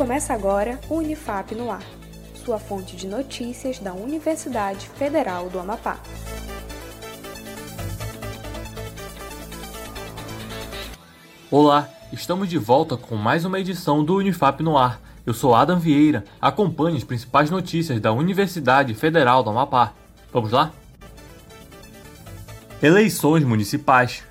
[0.00, 1.82] Começa agora o Unifap no Ar,
[2.42, 5.98] sua fonte de notícias da Universidade Federal do Amapá.
[11.50, 14.98] Olá, estamos de volta com mais uma edição do Unifap no Ar.
[15.26, 19.92] Eu sou Adam Vieira, acompanhe as principais notícias da Universidade Federal do Amapá.
[20.32, 20.72] Vamos lá?
[22.82, 24.22] Eleições municipais.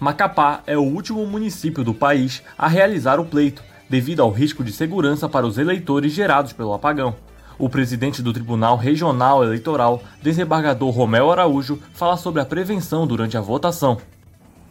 [0.00, 4.72] Macapá é o último município do país a realizar o pleito, devido ao risco de
[4.72, 7.14] segurança para os eleitores gerados pelo apagão.
[7.58, 13.42] O presidente do Tribunal Regional Eleitoral, desembargador Romel Araújo, fala sobre a prevenção durante a
[13.42, 14.00] votação.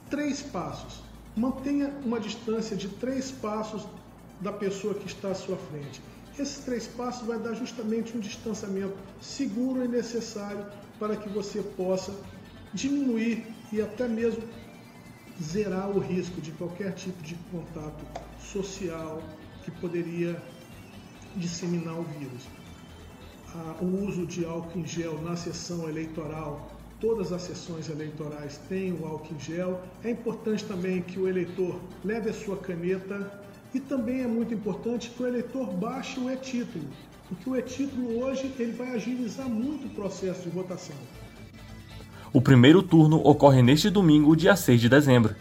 [0.09, 1.03] Três passos.
[1.37, 3.83] Mantenha uma distância de três passos
[4.39, 6.01] da pessoa que está à sua frente.
[6.39, 10.65] Esses três passos vai dar justamente um distanciamento seguro e necessário
[10.99, 12.11] para que você possa
[12.73, 14.41] diminuir e até mesmo
[15.41, 18.05] zerar o risco de qualquer tipo de contato
[18.39, 19.21] social
[19.63, 20.41] que poderia
[21.35, 22.47] disseminar o vírus.
[23.81, 29.05] o uso de álcool em gel na sessão eleitoral, todas as sessões eleitorais têm o
[29.05, 29.81] álcool em gel.
[30.03, 33.29] É importante também que o eleitor leve a sua caneta
[33.73, 36.85] e também é muito importante que o eleitor baixe o e-título,
[37.27, 40.95] porque o e-título hoje ele vai agilizar muito o processo de votação.
[42.33, 45.35] O primeiro turno ocorre neste domingo, dia 6 de dezembro.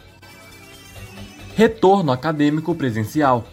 [1.55, 3.47] Retorno acadêmico presencial.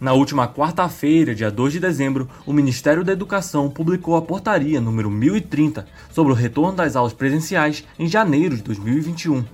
[0.00, 5.10] Na última quarta-feira, dia 2 de dezembro, o Ministério da Educação publicou a portaria número
[5.10, 9.44] 1030 sobre o retorno das aulas presenciais em janeiro de 2021.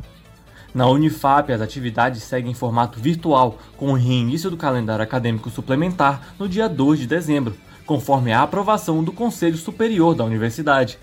[0.73, 6.35] Na Unifap, as atividades seguem em formato virtual, com o reinício do calendário acadêmico suplementar
[6.39, 10.97] no dia 2 de dezembro, conforme a aprovação do Conselho Superior da Universidade.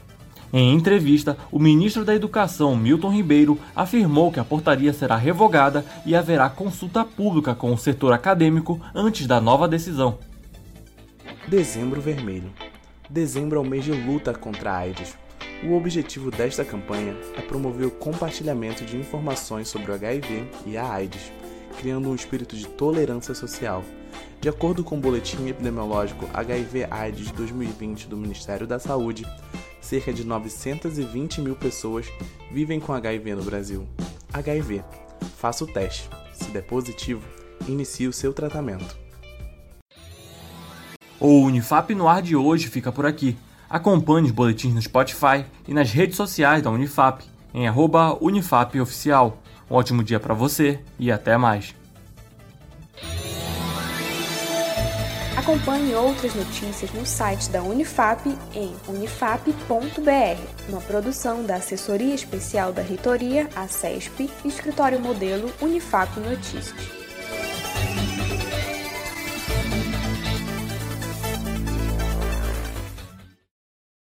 [0.55, 6.15] Em entrevista, o ministro da Educação, Milton Ribeiro, afirmou que a portaria será revogada e
[6.15, 10.19] haverá consulta pública com o setor acadêmico antes da nova decisão.
[11.47, 12.53] Dezembro Vermelho.
[13.09, 15.17] Dezembro é o mês de luta contra a AIDS.
[15.63, 20.87] O objetivo desta campanha é promover o compartilhamento de informações sobre o HIV e a
[20.87, 21.31] AIDS,
[21.73, 23.83] criando um espírito de tolerância social.
[24.39, 29.25] De acordo com o boletim epidemiológico HIV/AIDS 2020 do Ministério da Saúde,
[29.81, 32.07] cerca de 920 mil pessoas
[32.51, 33.87] vivem com HIV no Brasil.
[34.33, 34.83] HIV.
[35.37, 36.09] Faça o teste.
[36.33, 37.21] Se der positivo,
[37.67, 38.97] inicie o seu tratamento.
[41.19, 43.37] O Unifap no ar de hoje fica por aqui.
[43.69, 47.23] Acompanhe os boletins no Spotify e nas redes sociais da Unifap,
[47.53, 47.65] em
[48.19, 49.42] @unifapoficial.
[49.73, 51.73] Um ótimo dia para você e até mais.
[55.35, 62.83] Acompanhe outras notícias no site da Unifap em unifap.br, uma produção da Assessoria Especial da
[62.83, 67.02] Reitoria, a CESP, Escritório Modelo Unifap Notícias.